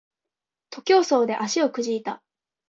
[0.71, 2.23] 徒競走で足をくじいた